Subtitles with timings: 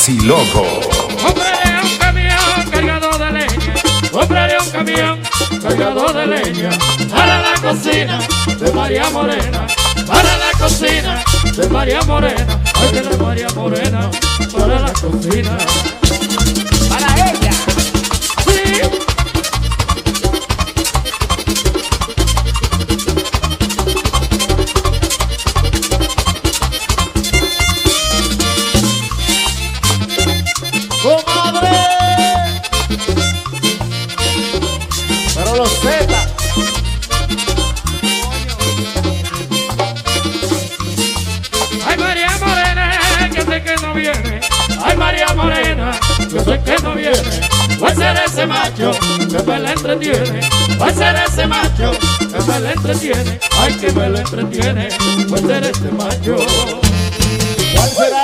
[0.00, 0.64] Casi loco.
[1.22, 3.74] Cómprale un camión cargado de leña.
[4.10, 5.20] Cómprale un camión
[5.60, 6.70] cargado de leña.
[7.10, 8.18] Para la cocina
[8.58, 9.66] de María Morena.
[10.06, 11.22] Para la cocina
[11.54, 12.62] de María Morena.
[12.76, 14.10] Ay, que la María Morena.
[14.50, 15.58] Para la cocina.
[47.82, 50.40] Va a ser ese macho que me la entretiene.
[50.80, 53.40] Va a ser ese macho que me la entretiene.
[53.58, 54.88] Ay, que me la entretiene.
[55.30, 56.36] Va a ser ese macho.
[57.74, 58.19] ¿Cuál será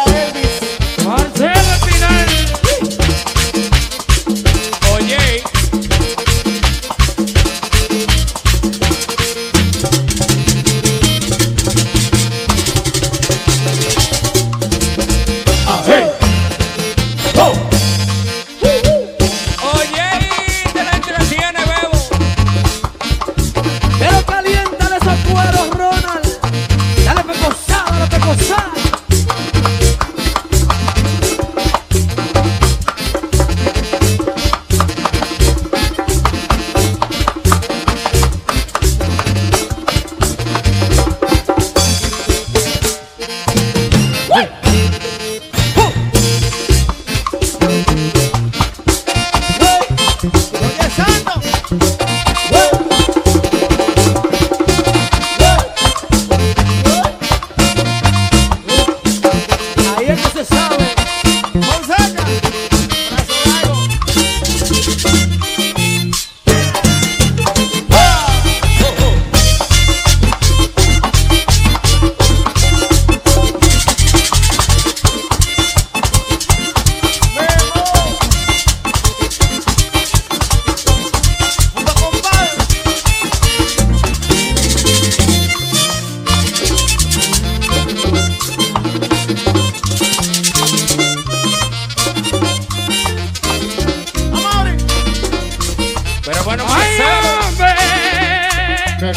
[99.07, 99.15] Hombre.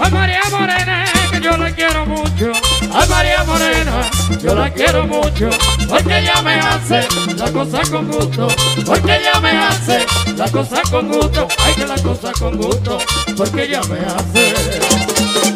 [0.00, 2.52] Ay, María Morena, que yo la quiero mucho.
[2.94, 4.00] Ay, María Morena,
[4.42, 5.50] yo la quiero mucho.
[5.86, 7.06] Porque ella me hace
[7.36, 8.48] la cosa con gusto.
[8.86, 11.46] Porque ella me hace la cosa con gusto.
[11.62, 12.98] Ay, que la cosa con gusto.
[13.36, 15.55] Porque ella me hace.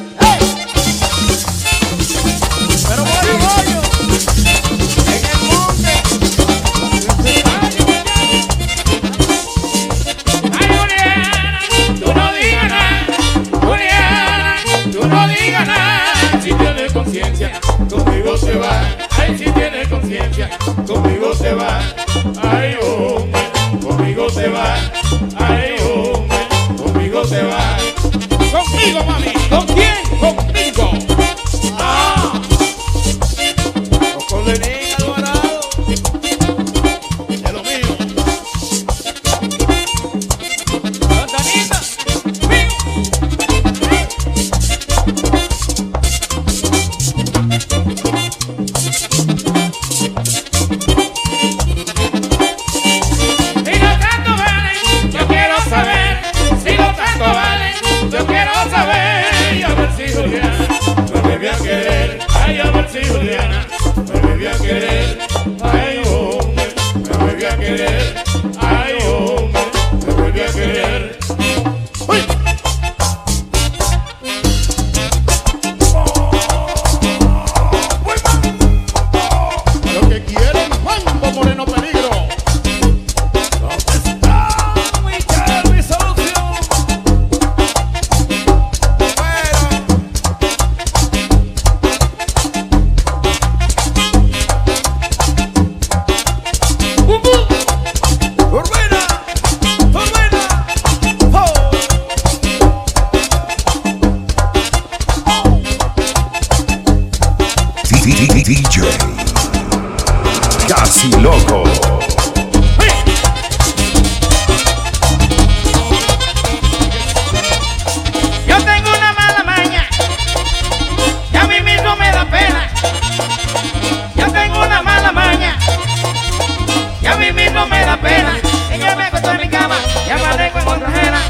[127.32, 128.38] mí mismo me da pena.
[128.72, 131.20] Ella me acostó en mi cama y aparezco en otra ajena.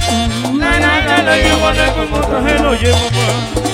[0.58, 3.69] La nada lo llevo, no es como otra oye mamá.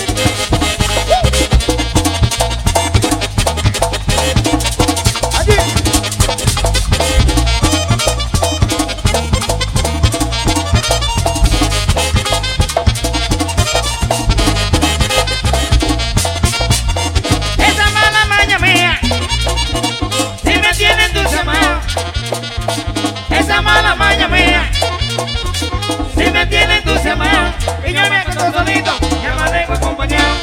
[27.87, 28.91] Y yo me acuesto solito,
[29.23, 30.35] ya me dejo acompañado.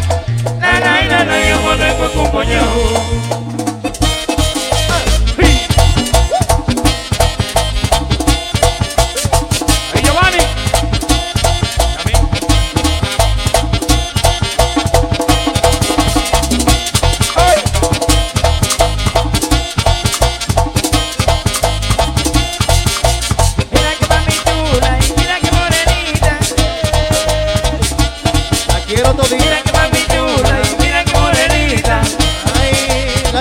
[0.61, 3.12] La la la la, yo me dejo acompañado.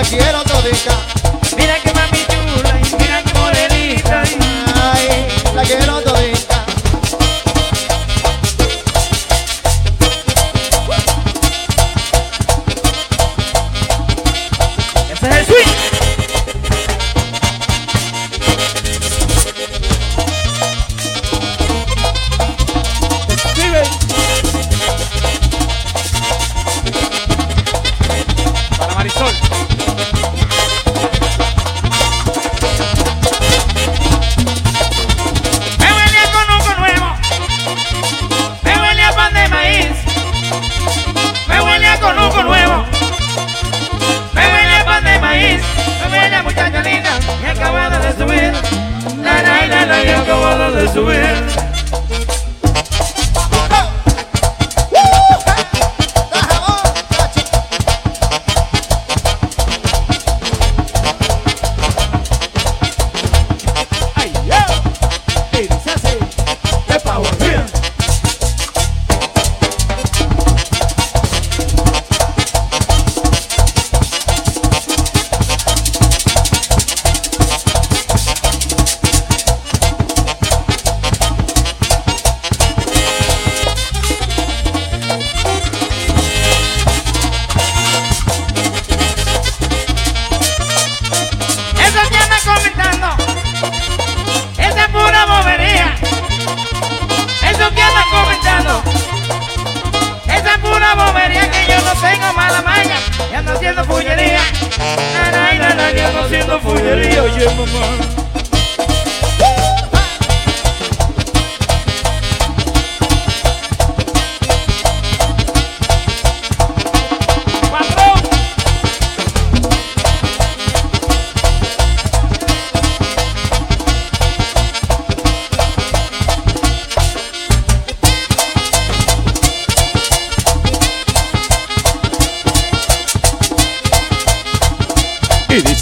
[0.09, 1.22] Quiero todita,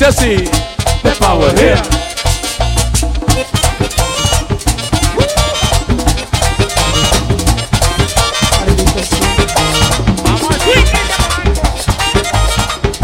[0.01, 0.35] dice así.
[1.03, 1.81] The power here.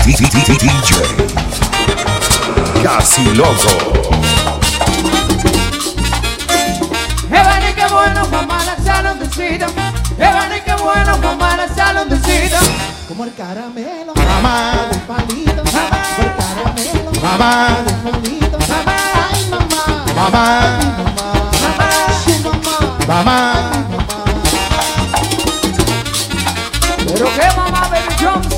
[0.06, 0.26] DJ
[2.84, 3.54] Casi Loco.
[7.30, 9.68] Evane, qué bueno, mamá, la salón de cita.
[10.18, 12.60] Evane, qué bueno, mamá, la salón de cita.
[13.18, 15.64] Como el caramelo, mamá, del palito.
[15.74, 18.60] Mamá, el caramelo, mamá, del palito.
[18.60, 18.96] Mamá,
[19.34, 21.34] ay, mamá, mamá, mamá,
[21.64, 21.90] mamá,
[22.24, 23.38] su mamá, mamá,
[23.90, 24.18] mamá.
[27.08, 28.54] Pero qué mamá, Baby Jones,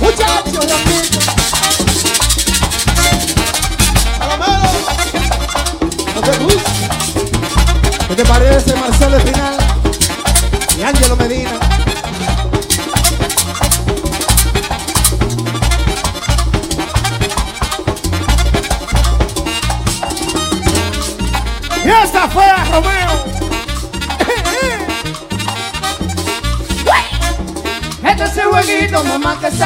[0.00, 1.18] muchachos, rapidito.
[4.18, 4.70] Caramelo,
[6.14, 6.70] ¿no te gusta?
[8.08, 9.56] ¿Qué te parece Marcelo Espinal
[10.78, 11.61] y Ángelo Medina?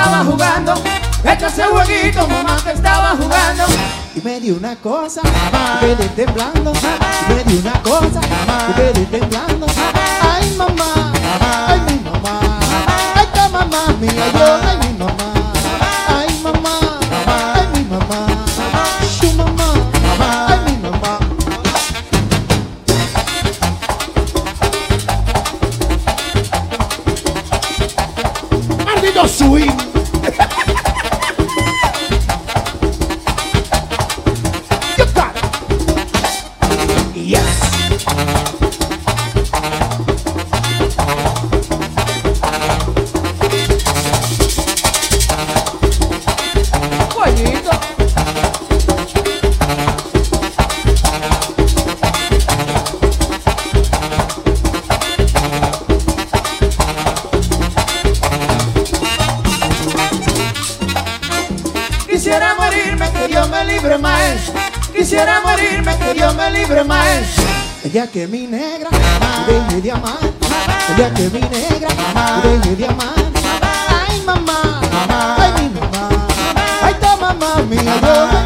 [0.06, 0.74] Estaba jugando.
[1.24, 3.64] Este es el jueguito, mamá, que estaba jugando.
[4.14, 6.72] Y me dio una cosa, mamá, y quedé temblando.
[6.72, 9.66] Y me dio una cosa, mamá, y quedé temblando.
[9.66, 10.25] Mamá,
[66.68, 66.84] libre.
[67.84, 68.90] Ella que mi negra,
[69.70, 70.26] de diamante.
[70.96, 71.88] Ella que mi negra,
[72.62, 73.40] de diamante.
[73.88, 74.80] Ay mamá,
[75.38, 76.08] ay mi mamá.
[76.82, 78.45] Ay toma mami, adiós,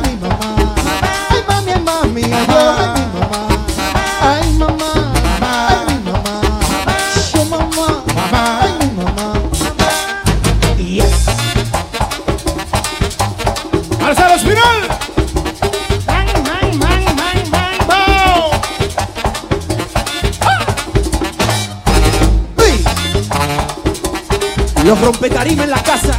[24.91, 26.19] Los rompetarima en la casa.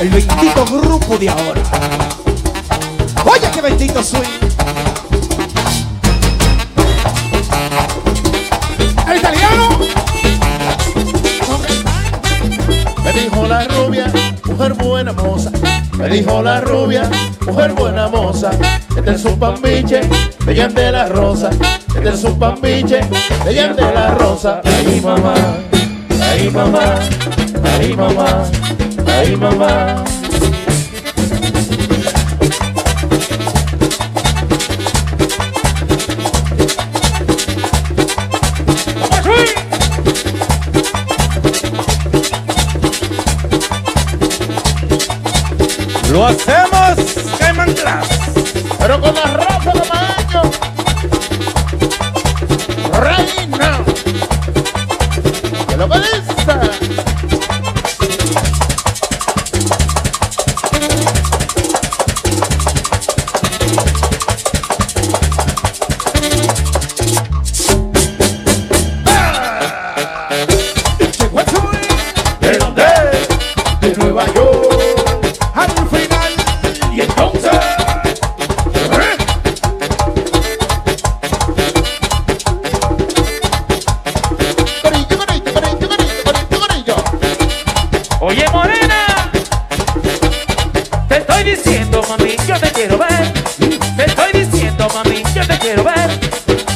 [0.00, 1.62] El bendito grupo de ahora.
[3.24, 4.22] Oye, qué bendito swing.
[9.08, 9.68] El italiano.
[13.04, 14.12] Me dijo la rubia,
[14.46, 15.52] mujer buena moza.
[15.96, 17.08] Me dijo la rubia,
[17.46, 18.50] mujer buena moza.
[18.96, 20.00] Este es un pambiche,
[20.44, 21.50] de de la rosa.
[21.94, 22.98] Este es un pambiche,
[23.44, 24.60] de de la rosa.
[24.64, 25.34] Ay mamá,
[26.20, 26.98] ay mamá,
[27.64, 28.44] ay mamá,
[29.06, 30.04] ay mamá.
[46.10, 46.96] Lo hacemos,
[47.40, 48.08] Cayman Class.
[48.78, 49.22] Pero con la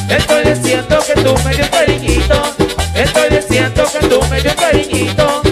[0.09, 2.55] estoy diciendo que tú me dio cariñito.
[2.95, 5.48] Estoy diciendo que tú me dio cariñito.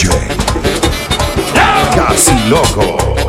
[1.94, 3.21] Casi Loco.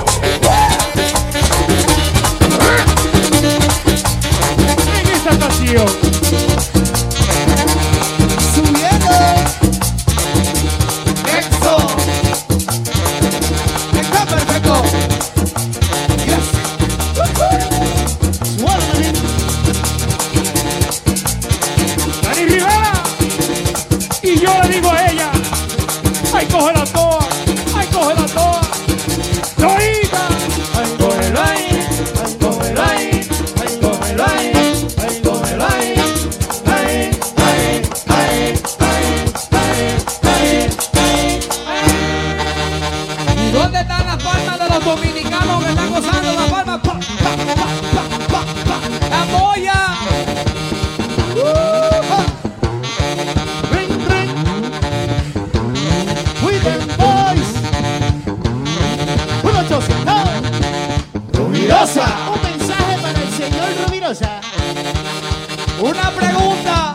[64.14, 66.94] Una pregunta.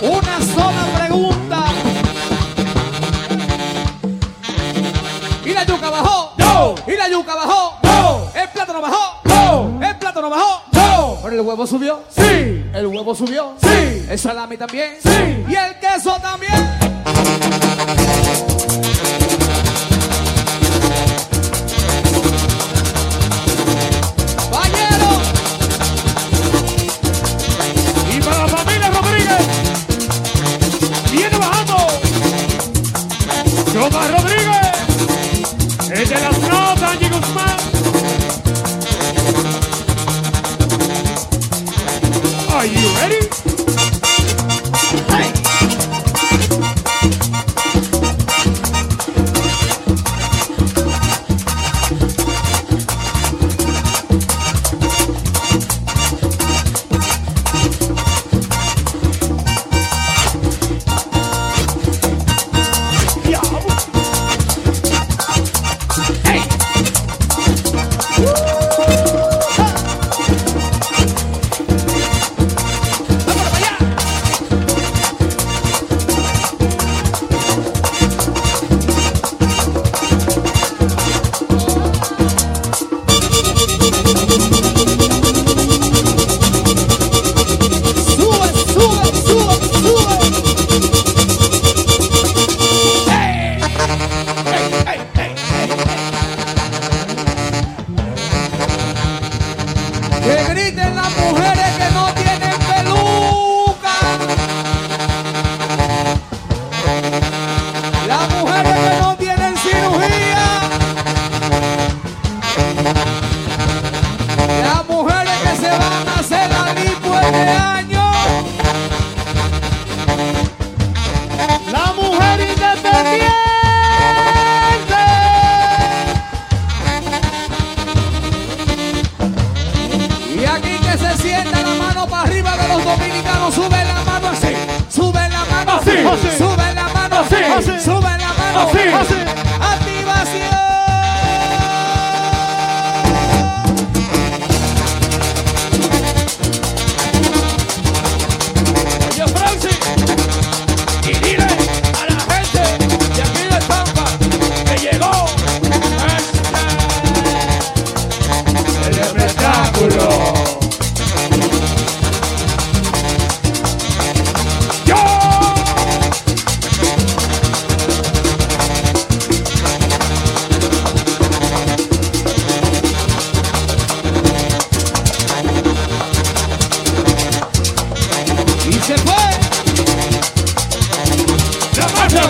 [0.00, 1.64] Una sola pregunta.
[5.44, 6.34] Y la yuca bajó.
[6.38, 6.74] No.
[6.86, 7.76] Y la yuca bajó.
[7.82, 8.30] No.
[8.40, 9.20] El plátano bajó.
[9.24, 9.80] No.
[9.84, 10.62] El plátano bajó.
[10.70, 11.18] No.
[11.24, 12.04] Pero el huevo subió.
[12.10, 12.64] Sí.
[12.72, 13.54] El huevo subió.
[13.60, 14.06] Sí.
[14.08, 14.94] El salami también.
[15.02, 15.44] Sí.
[15.48, 16.52] Y el queso también.
[33.82, 34.21] Choma Rodríguez.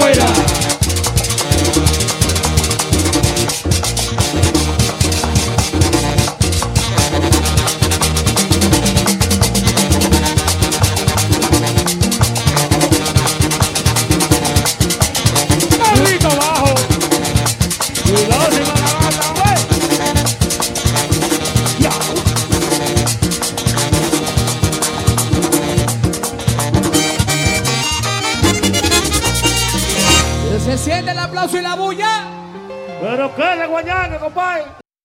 [0.03, 0.62] ¡La marcha,